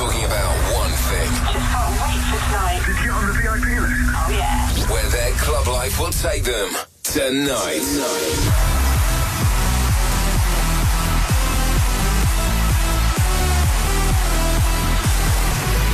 [0.00, 1.28] talking about one thing.
[1.28, 2.80] Just can't wait for tonight.
[2.88, 4.00] Did you get on the VIP list?
[4.16, 4.88] Oh yeah.
[4.88, 6.72] Where their club life will take them
[7.04, 7.84] tonight.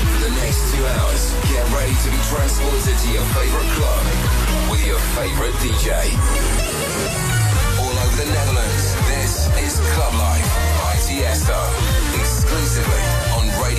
[0.07, 4.07] For the next two hours, get ready to be transported to your favorite club
[4.71, 6.15] with your favorite DJ.
[7.83, 10.47] All over the Netherlands, this is Club Life
[10.79, 11.59] by Tiesto,
[12.15, 13.26] exclusively on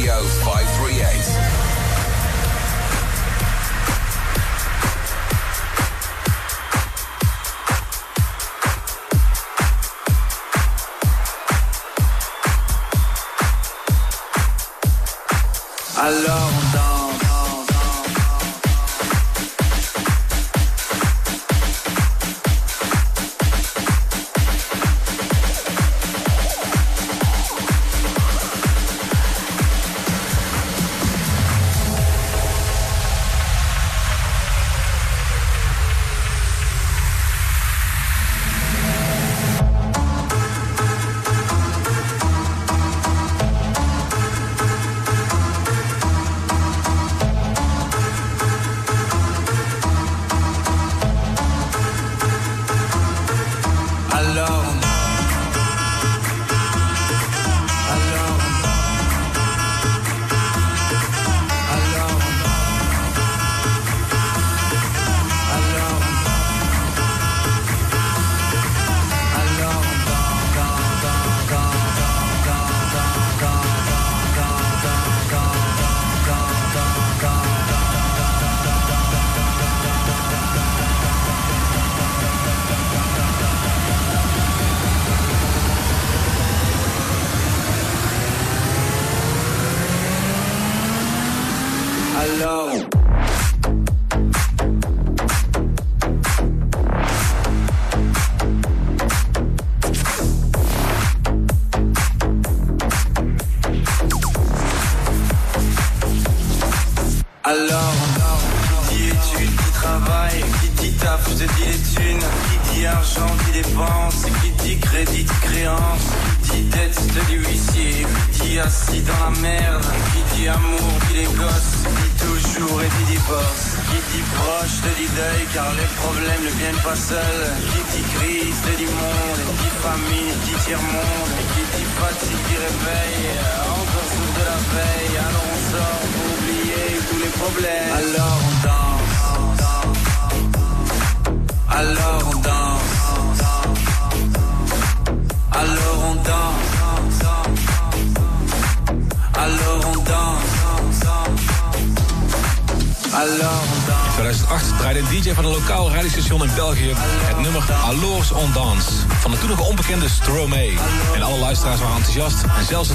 [0.07, 1.67] Radio 538.
[15.97, 16.46] Alors on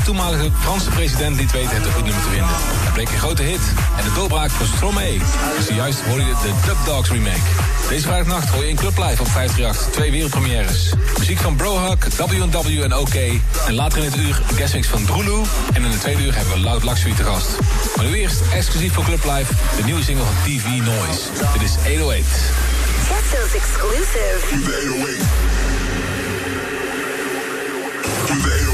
[0.02, 2.48] de toenmalige Franse president liet weten het een goed nummer te vinden.
[2.84, 3.60] Het bleek een grote hit
[3.98, 5.18] en de doorbraak voor Stromae.
[5.56, 7.48] Dus zojuist hoorde je de Dub Dogs remake.
[7.88, 10.92] Deze vrijdagnacht hoor je in Club Live op 538 twee wereldpremières.
[11.18, 13.14] Muziek van Brohug, W&W en OK.
[13.66, 15.42] En later in het uur een guestmix van Drulu.
[15.72, 17.48] En in de tweede uur hebben we Loud Luxury te gast.
[17.96, 21.20] Maar nu eerst exclusief voor Club Live de nieuwe single van TV Noise.
[21.52, 22.24] Dit is 808.
[23.08, 24.38] Tiesto's exclusive.
[24.50, 25.18] Do the 808.
[28.26, 28.71] Do the 808.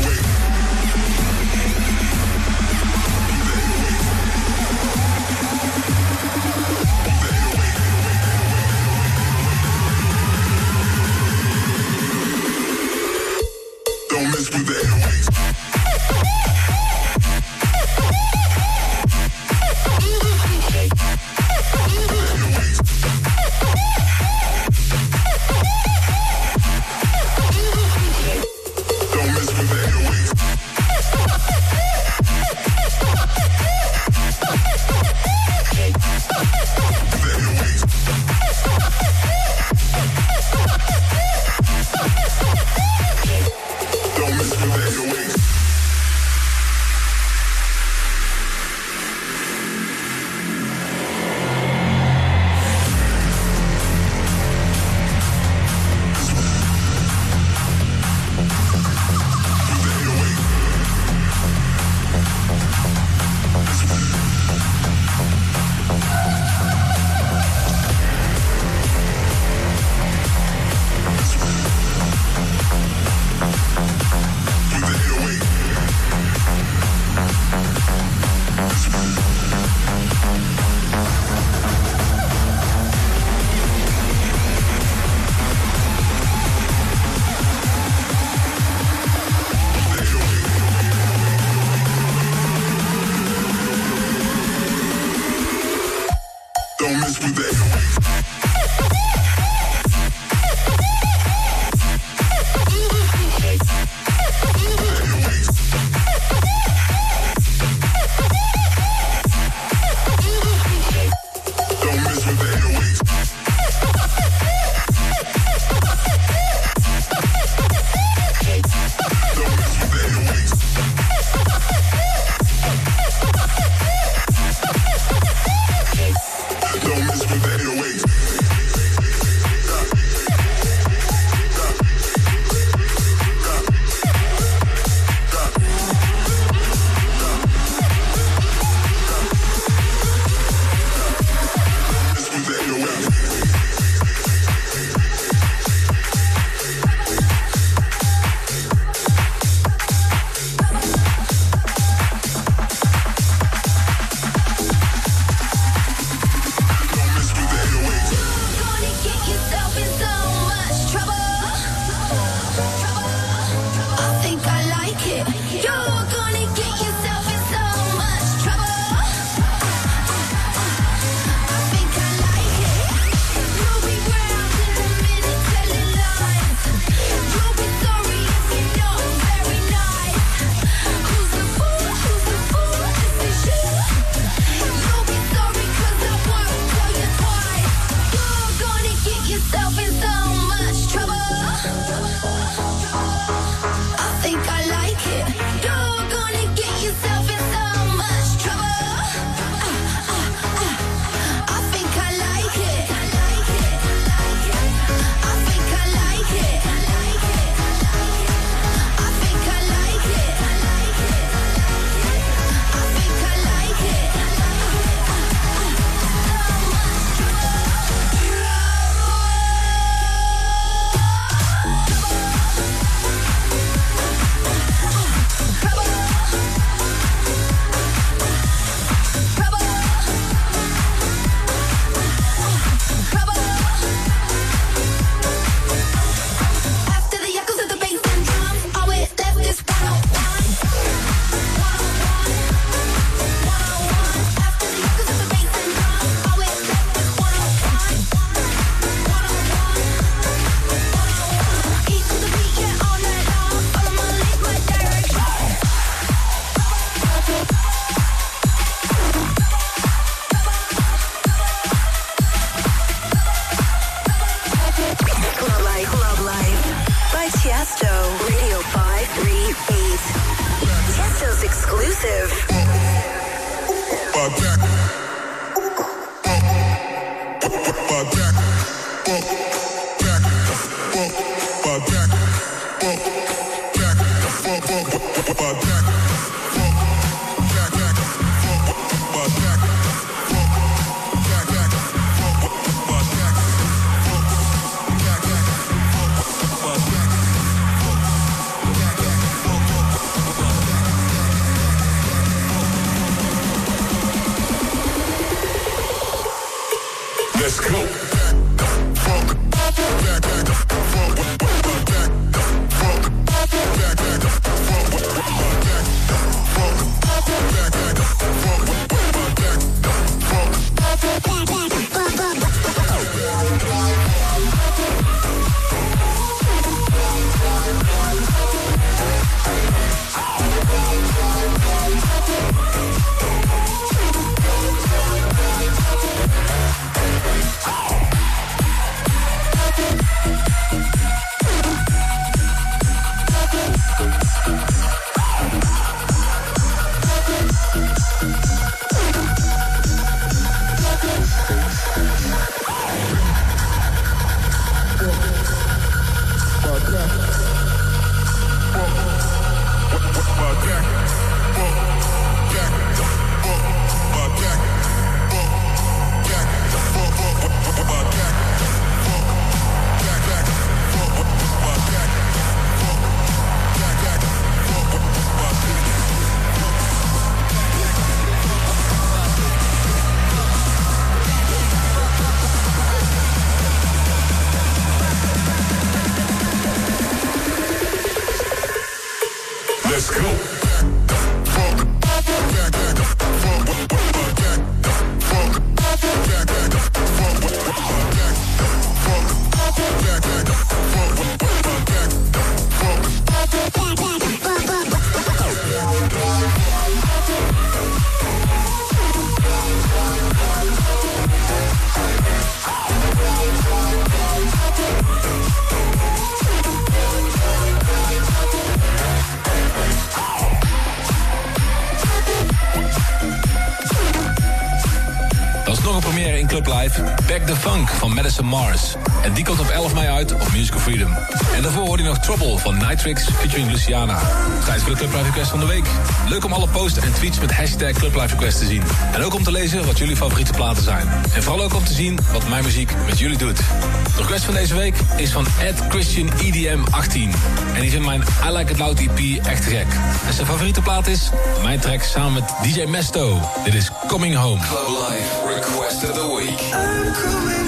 [428.42, 428.94] Mars.
[429.22, 431.12] En die komt op 11 mei uit op Musical Freedom.
[431.54, 434.18] En daarvoor hoorde je nog Trouble van Nitrix featuring Luciana.
[434.64, 435.86] Tijd voor de Club Live Request van de week.
[436.28, 438.82] Leuk om alle posts en tweets met hashtag Club Live Request te zien.
[439.12, 441.08] En ook om te lezen wat jullie favoriete platen zijn.
[441.34, 443.56] En vooral ook om te zien wat mijn muziek met jullie doet.
[443.56, 447.32] De request van deze week is van Ed Christian EDM 18.
[447.74, 449.86] En die vindt mijn I Like It Loud EP echt gek.
[450.26, 451.30] En zijn favoriete plaat is
[451.62, 453.40] mijn track samen met DJ Mesto.
[453.64, 454.60] Dit is Coming Home.
[454.60, 457.67] Club Life Request of the Week.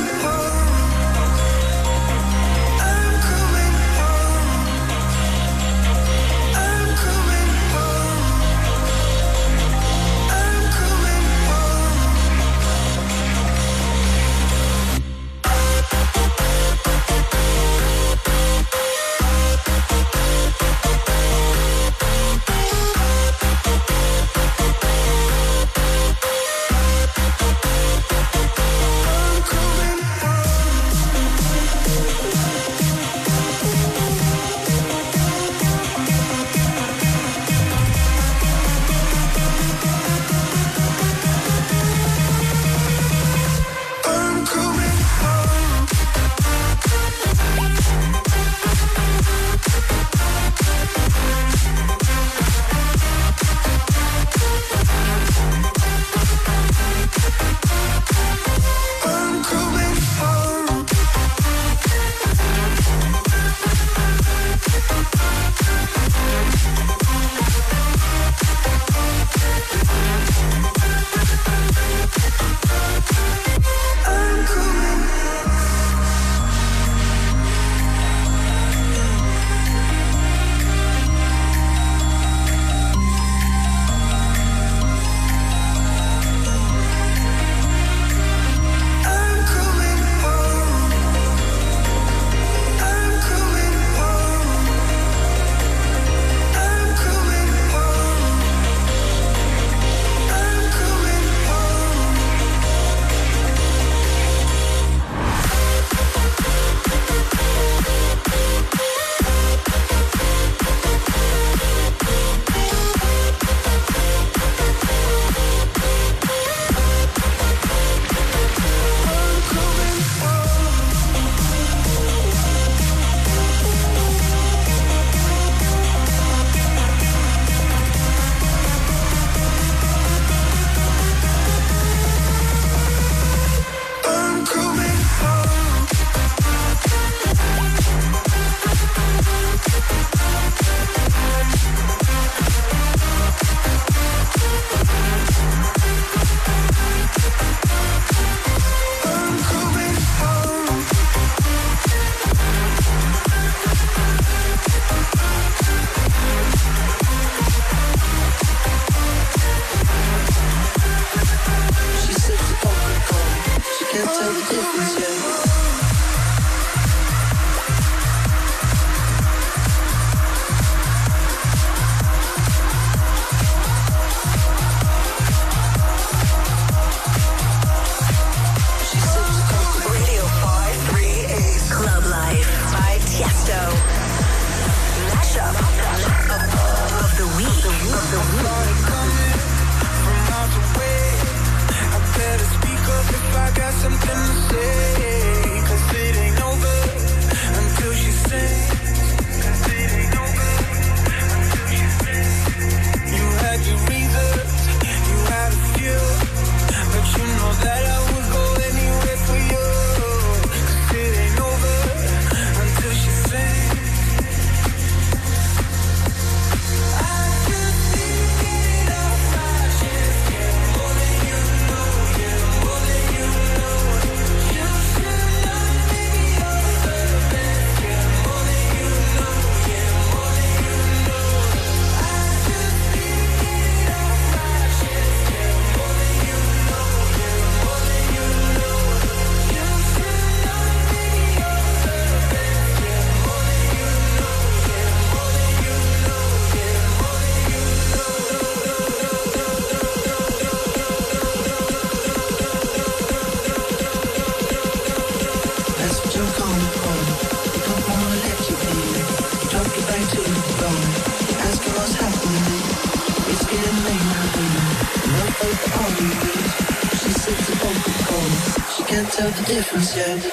[269.83, 270.30] 谢谢。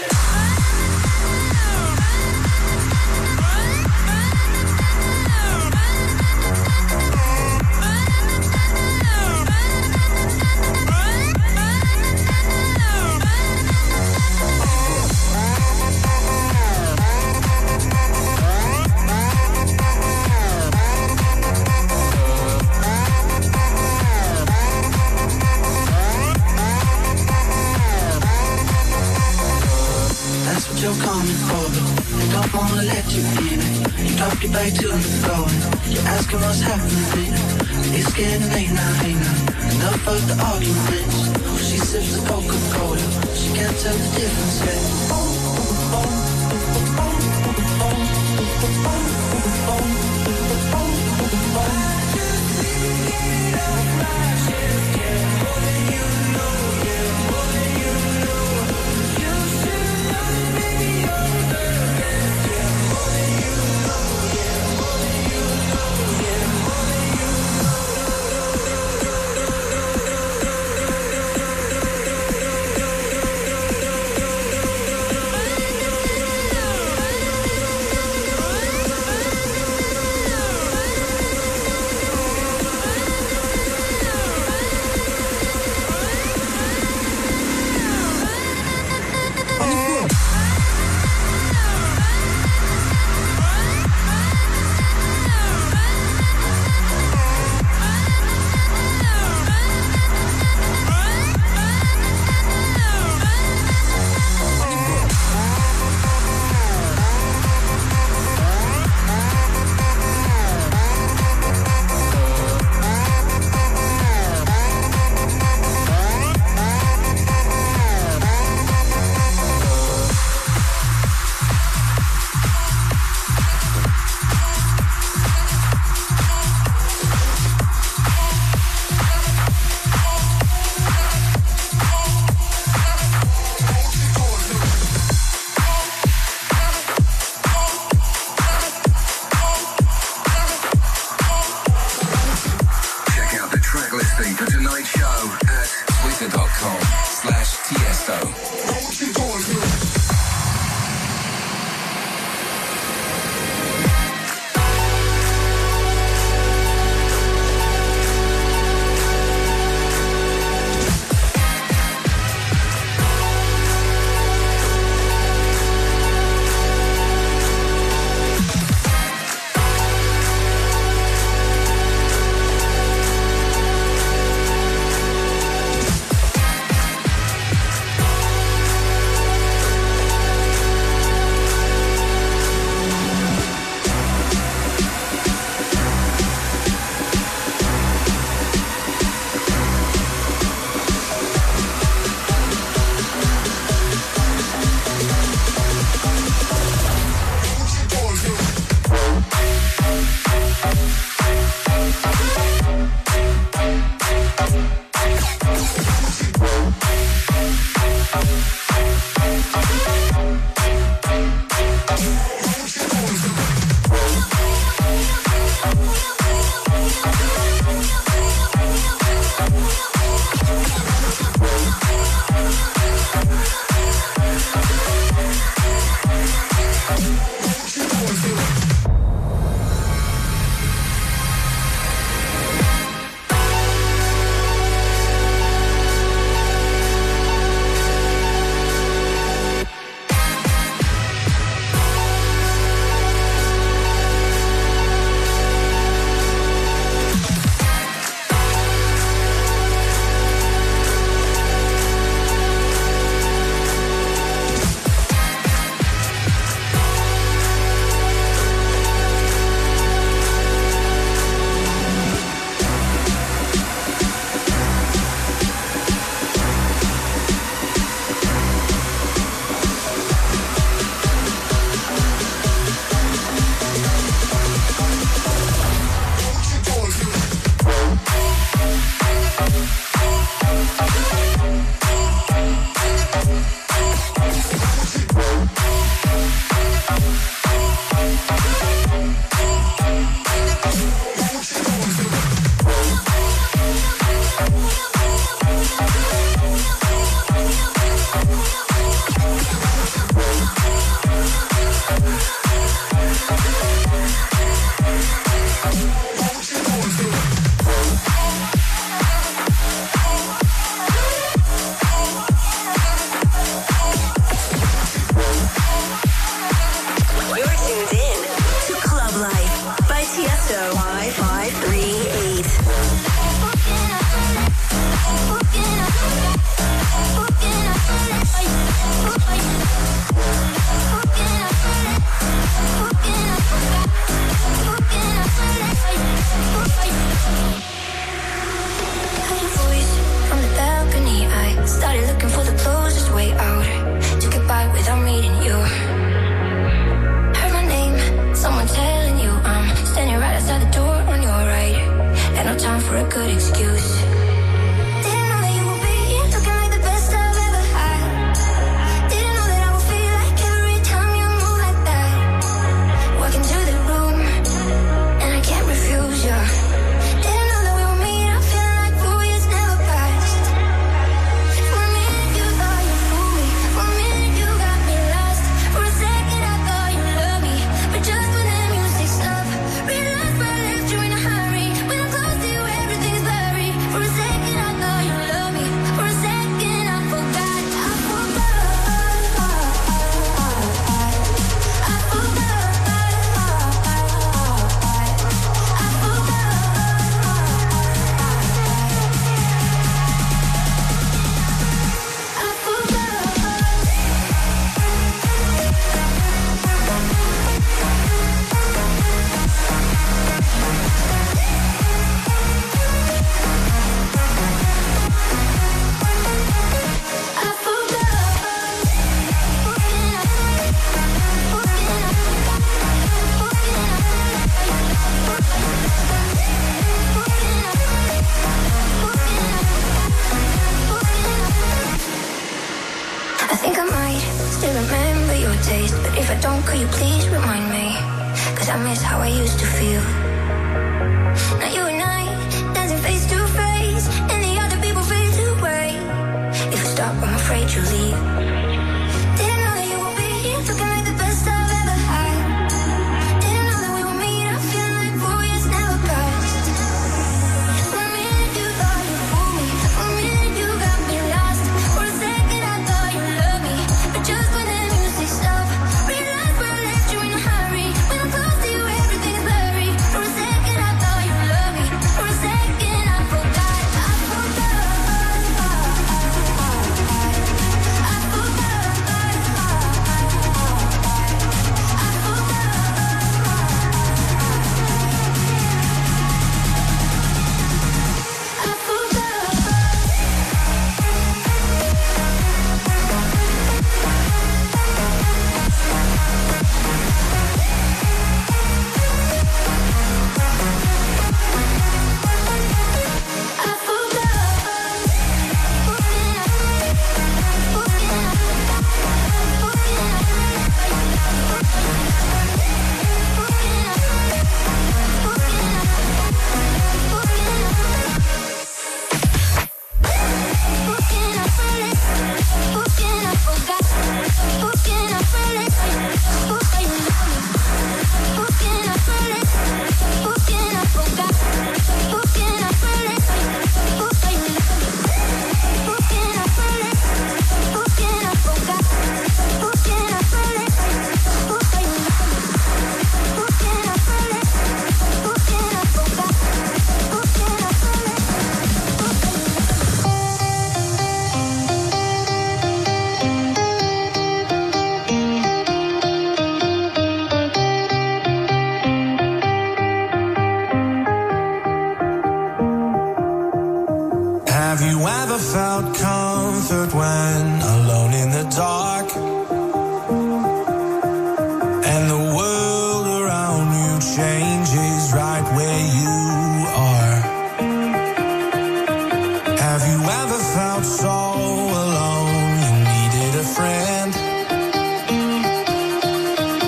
[579.80, 584.12] Have you ever felt so alone you needed a friend?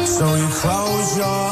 [0.08, 1.48] So you close your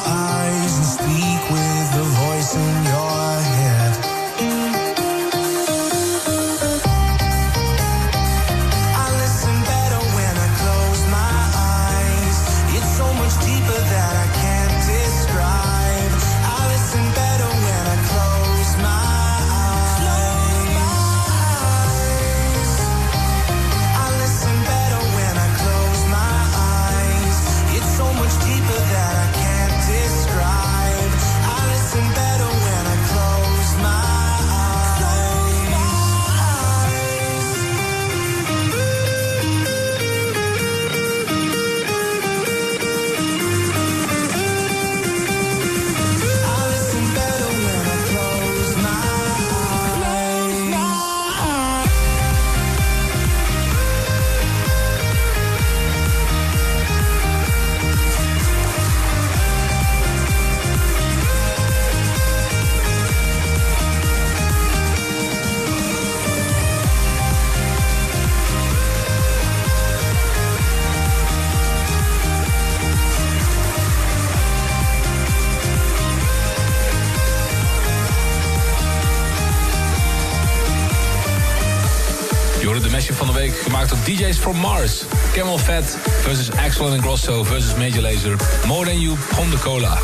[84.48, 85.06] from Mars.
[85.34, 85.84] Camel Fat
[86.24, 88.38] versus Axel and Grosso versus Major Lazer.
[88.66, 89.18] More Than You,
[89.52, 89.98] de Cola.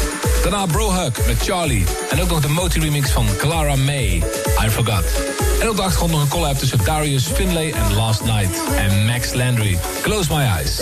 [0.43, 1.85] Daarna Bro Hug met Charlie.
[2.09, 4.23] En ook nog de Moti remix van Clara May,
[4.65, 5.32] I Forgot.
[5.63, 8.61] En op de achtergrond nog een collab tussen Darius Finlay en Last Night.
[8.77, 10.79] En Max Landry, Close My Eyes.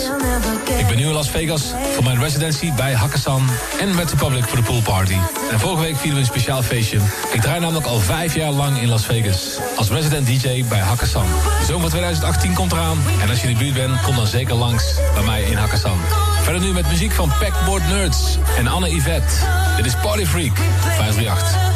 [0.78, 1.62] Ik ben nu in Las Vegas
[1.94, 3.48] voor mijn residency bij Hakkasan
[3.80, 5.16] en met de public voor de poolparty.
[5.50, 6.98] En vorige week vierden we een speciaal feestje.
[7.32, 9.58] Ik draai namelijk al vijf jaar lang in Las Vegas.
[9.76, 11.26] Als resident DJ bij Hakkasan.
[11.58, 12.98] De zomer van 2018 komt eraan.
[13.20, 15.98] En als je in de buurt bent, kom dan zeker langs bij mij in Hakkasan.
[16.42, 19.34] Verder nu met muziek van Packboard Nerds en Anne Yvette.
[19.76, 21.71] Dit is Party Freak 538.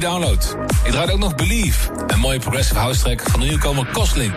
[0.00, 0.56] download.
[0.84, 4.32] Ik draai ook nog Believe, een mooie progressive house track van de nieuwkomer Kosling.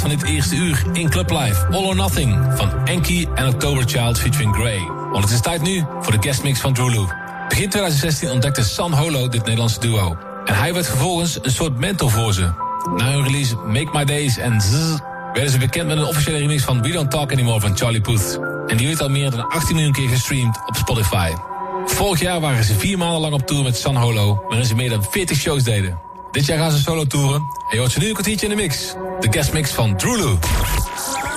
[0.00, 1.66] Van dit eerste uur in Club Live.
[1.66, 4.88] All or Nothing van Enki en October Child featuring Grey.
[5.10, 7.04] Want het is tijd nu voor de guestmix van Drulu.
[7.48, 10.16] Begin 2016 ontdekte San Holo dit Nederlandse duo.
[10.44, 12.50] En hij werd vervolgens een soort mentor voor ze.
[12.96, 14.98] Na hun release Make My Days en Zzz
[15.32, 18.38] werden ze bekend met een officiële remix van We Don't Talk Anymore van Charlie Puth.
[18.66, 21.32] En die werd al meer dan 18 miljoen keer gestreamd op Spotify.
[21.84, 24.90] Vorig jaar waren ze vier maanden lang op tour met San Holo, waarin ze meer
[24.90, 25.98] dan 40 shows deden.
[26.30, 27.40] Dit jaar gaan ze solo toeren.
[27.40, 28.94] En je hoort ze nu een kwartiertje in de mix.
[29.26, 30.38] De guest mix van Drulu.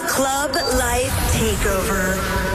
[0.08, 2.49] Club Life Takeover.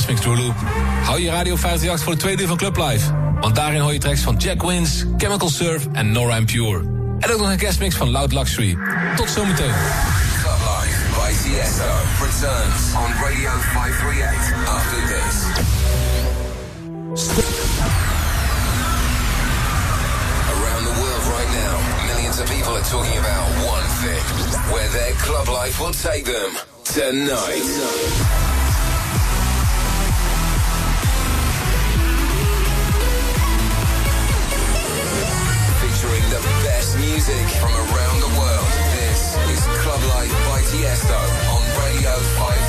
[0.00, 0.52] Guestmix, True
[1.04, 3.12] Hou je radio 538 voor de tweede van Club Live.
[3.40, 6.78] Want daarin hoor je tracks van Jack Wins, Chemical Surf en Nora and Pure.
[7.18, 8.78] En ook nog een guestmix van Loud Luxury.
[9.16, 9.72] Tot zometeen.
[10.42, 11.90] Club Life by Tiesto
[12.20, 15.34] returns on Radio 538 after this.
[20.54, 21.74] Around the world right now,
[22.06, 24.22] millions of people are talking about one thing.
[24.72, 26.50] Where their club life will take them
[26.84, 28.49] tonight.
[37.60, 38.70] From around the world.
[38.96, 41.20] This is Club Life by Tiesto
[41.52, 42.59] on Radio 538.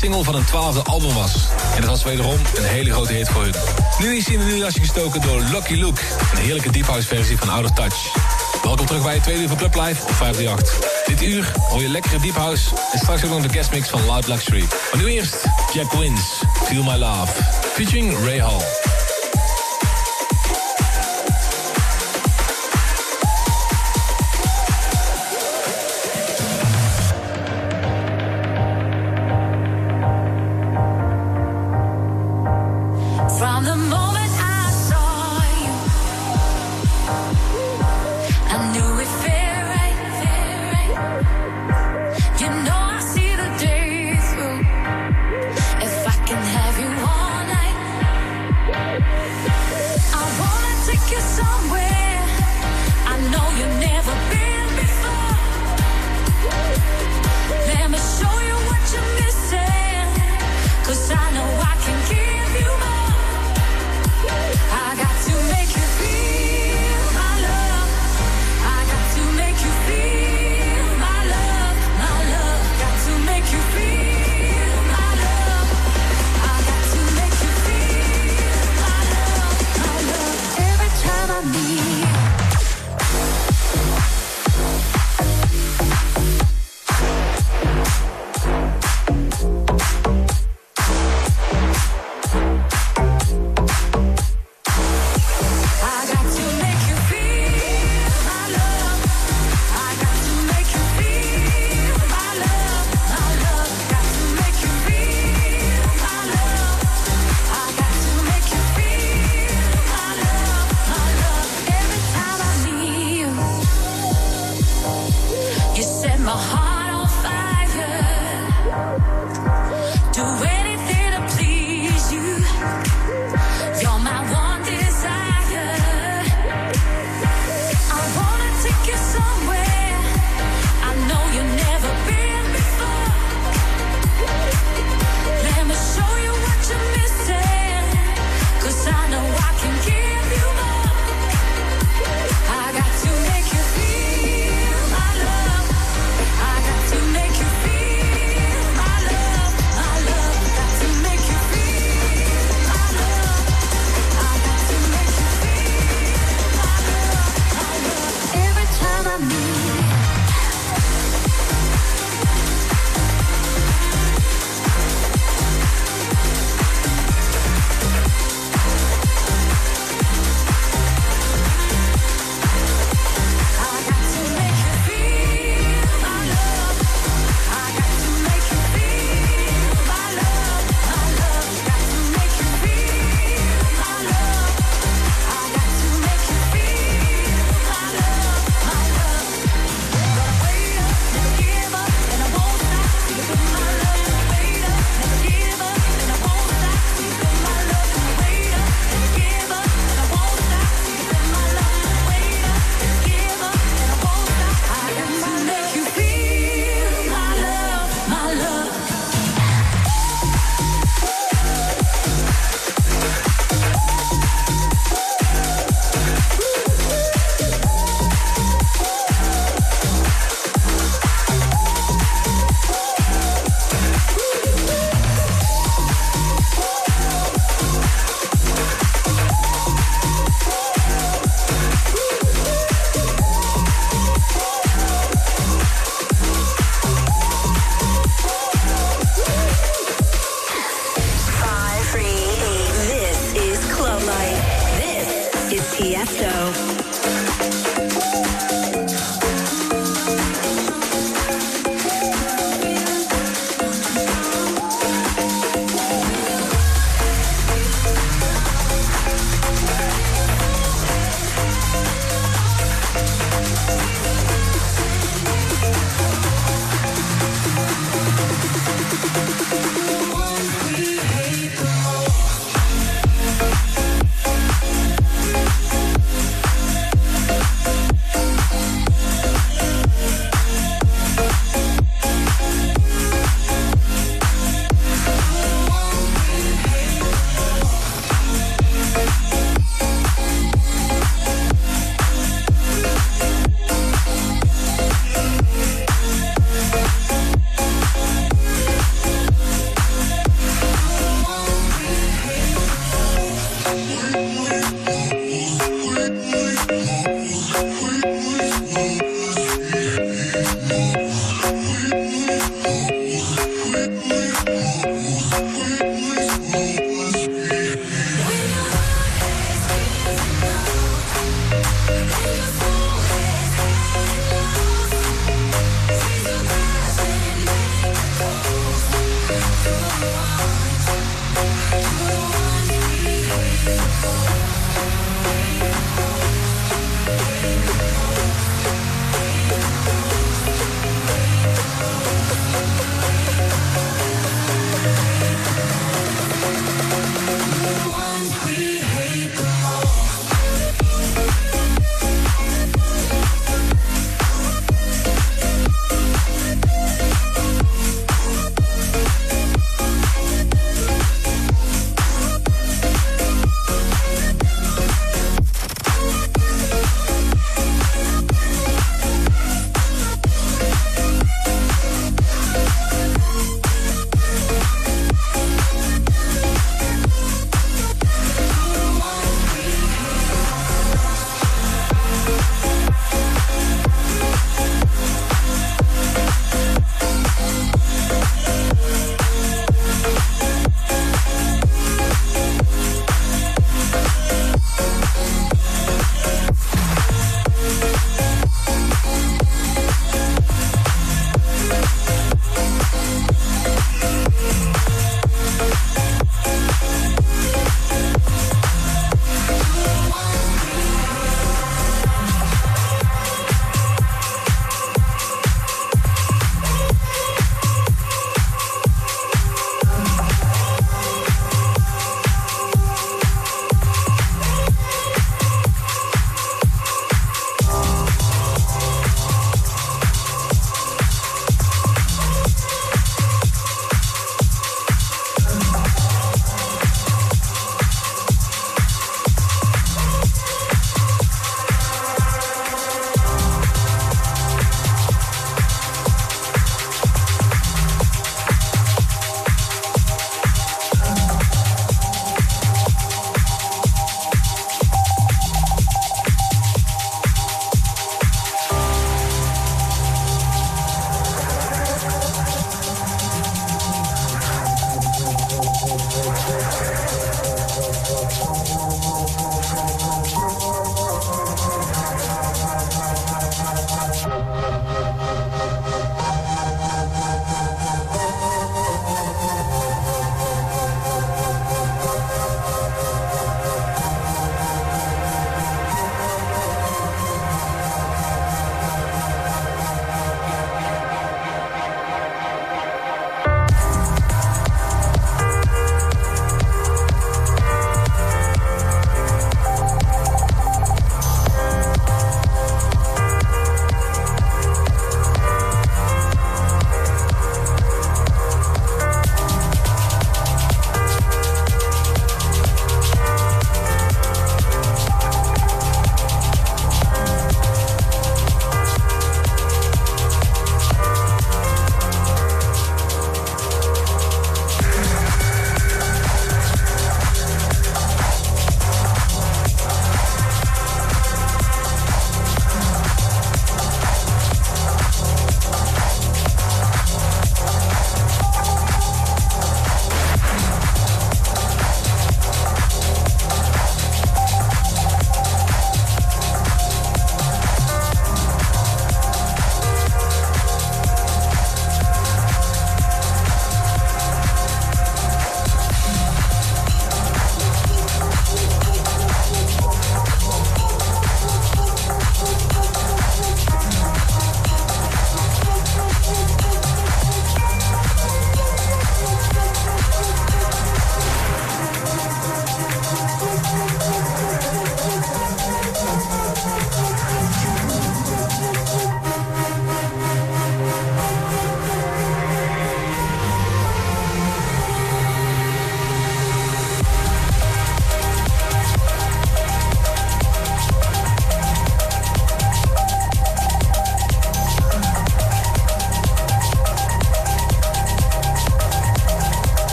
[0.00, 1.34] Leadsingle van een twaalfde album was.
[1.74, 3.54] En dat was wederom een hele grote hit voor hun.
[3.98, 6.00] Nu is hij in een nieuw jasje gestoken door Lucky Luke.
[6.32, 8.12] Een heerlijke deep house versie van Out Touch.
[8.62, 11.04] Welkom terug bij het tweede uur van Club Live op 538.
[11.06, 12.70] Dit uur hoor je lekkere deep house.
[12.92, 14.64] En straks ook nog de guestmix van Loud Luxury.
[14.92, 17.32] Maar nu eerst Jack Wins, Feel My Love.
[17.74, 18.93] Featuring Ray Hall.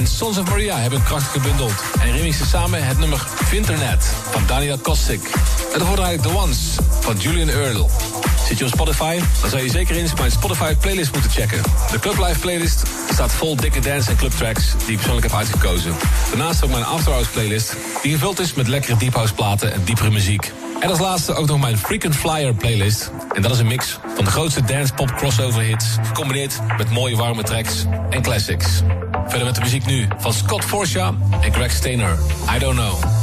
[0.00, 1.72] En Sons of Maria hebben een gebundeld.
[2.00, 5.20] En remixen samen het nummer Vinternet van Daniel Kostik.
[5.72, 6.58] En daarvoor draai The Ones
[7.00, 7.90] van Julian Earl.
[8.46, 9.20] Zit je op Spotify?
[9.40, 11.62] Dan zou je zeker eens mijn Spotify playlist moeten checken.
[11.90, 12.82] De Club Live playlist
[13.12, 15.94] staat vol dikke dance en clubtracks die ik persoonlijk heb uitgekozen.
[16.28, 19.84] Daarnaast ook mijn After Hours playlist, die gevuld is met lekkere deep house platen en
[19.84, 20.52] diepere muziek.
[20.80, 23.10] En als laatste ook nog mijn Frequent Flyer playlist.
[23.32, 27.16] En dat is een mix van de grootste dance pop crossover hits, gecombineerd met mooie
[27.16, 28.82] warme tracks en classics.
[29.26, 32.18] Verder met de muziek nu van Scott Forsha en Greg Stainer.
[32.56, 33.19] I don't know.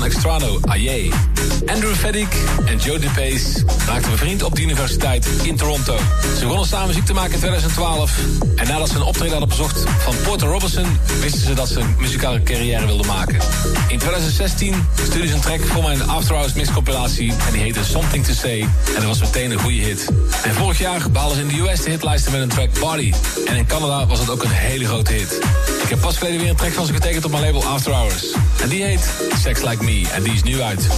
[0.00, 1.10] Van Extrano, Aye.
[1.66, 2.34] Andrew Feddick
[2.80, 5.96] en Joe DePace raakten bevriend op de universiteit in Toronto.
[6.38, 8.18] Ze begonnen samen muziek te maken in 2012.
[8.56, 10.86] En nadat ze een optreden hadden bezocht van Porter Robinson...
[11.20, 13.38] wisten ze dat ze een muzikale carrière wilden maken.
[13.88, 17.32] In 2016 stuurde ze een track voor mijn After Hours mixcompilatie...
[17.46, 18.60] en die heette Something to Say.
[18.60, 20.10] En dat was meteen een goede hit.
[20.42, 23.12] En vorig jaar behaalden ze in de US de hitlijsten met een track Body.
[23.46, 25.38] En in Canada was het ook een hele grote hit.
[25.82, 28.34] Ik heb pas geleden weer een track van ze getekend op mijn label After Hours.
[28.62, 29.10] En die heet
[29.42, 30.08] Sex Like Me.
[30.12, 30.88] En die is nu uit.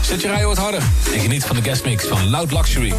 [0.00, 0.82] Zet je radio wat harder
[1.12, 2.92] en geniet van de guestmix van Loud Luxury.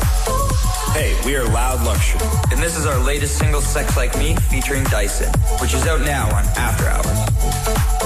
[0.94, 4.84] Hey, we are Loud Luxury, and this is our latest single, Sex Like Me, featuring
[4.90, 7.99] Dyson, which is out now on After Hours.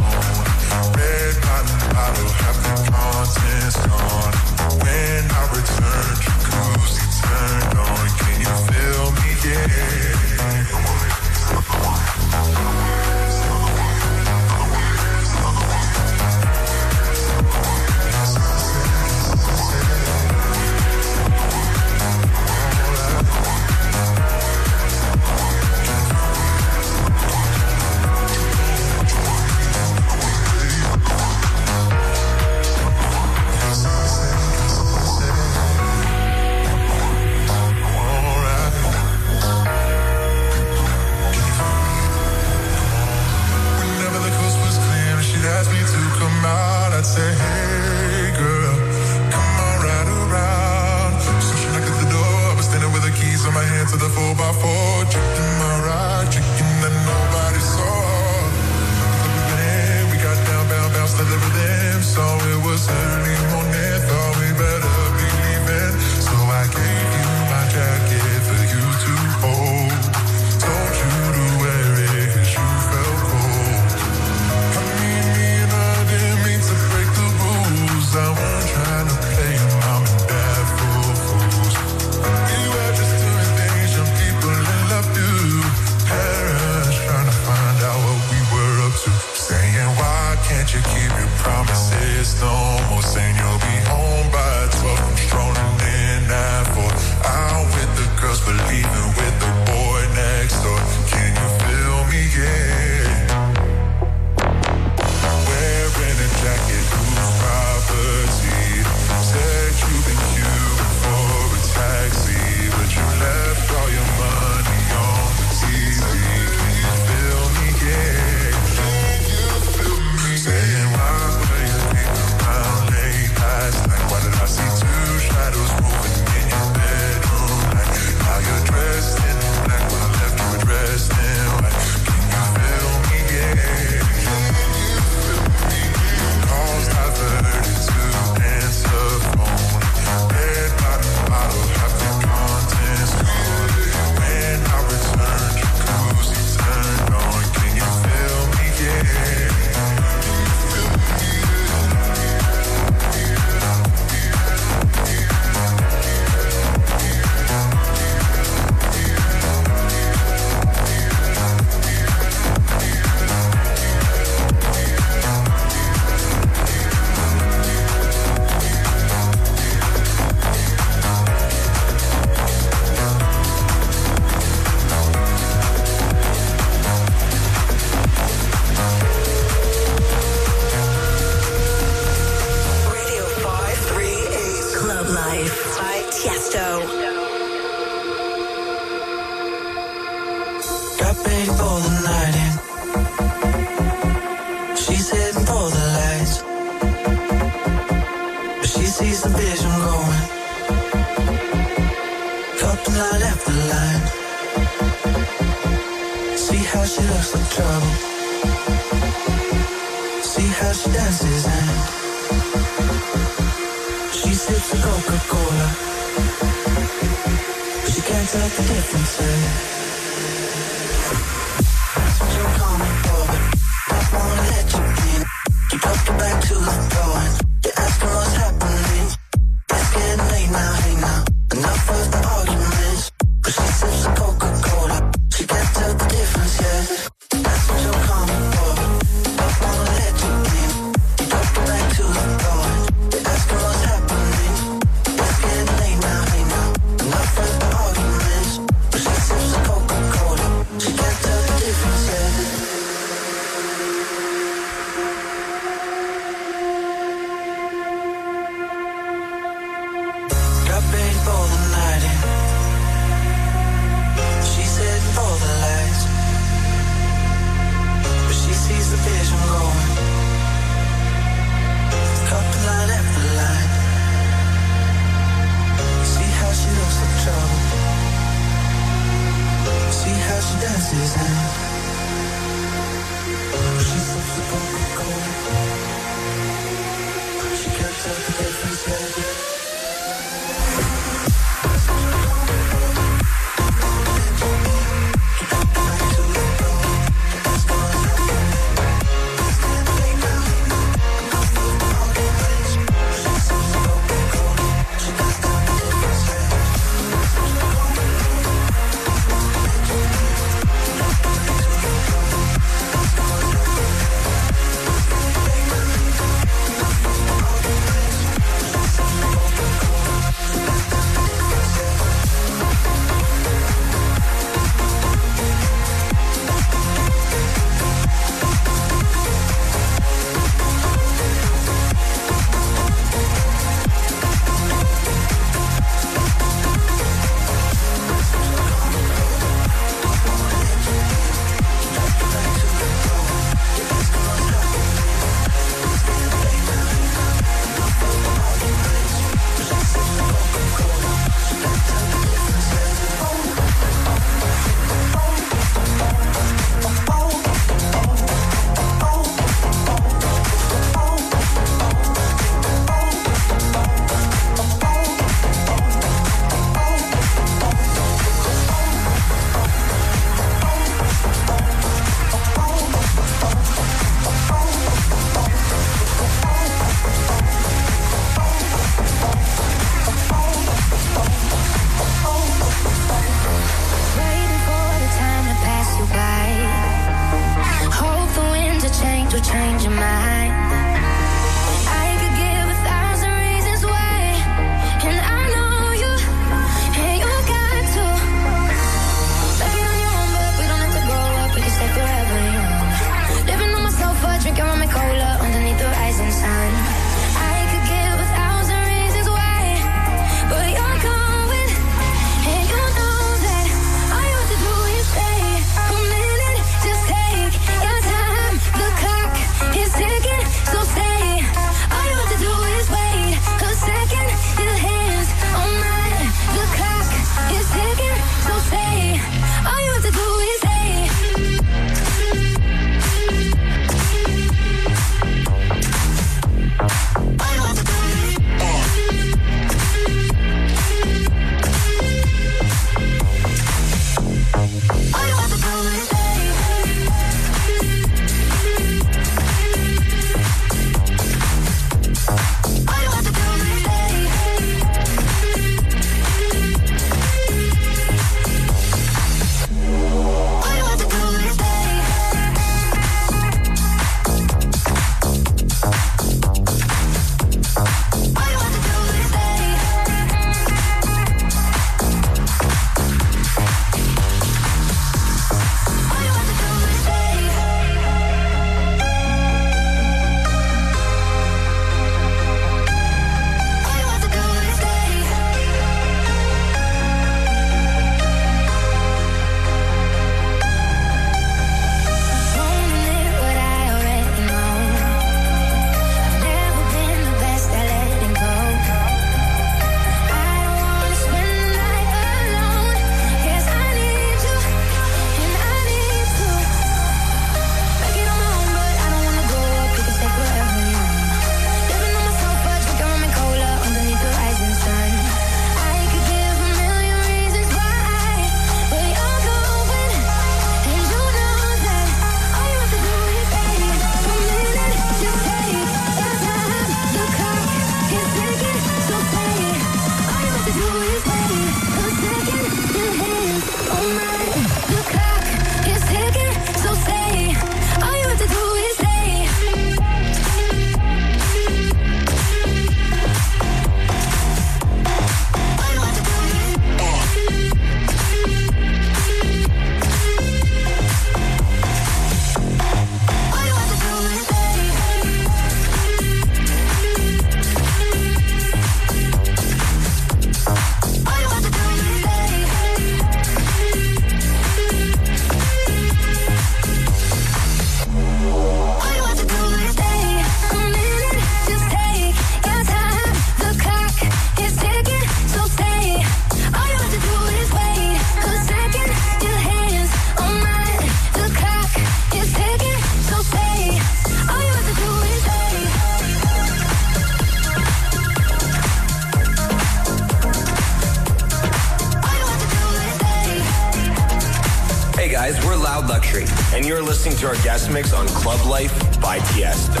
[596.08, 600.00] Luxury, and you're listening to our guest mix on Club Life by Tiesto.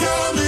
[0.00, 0.47] Me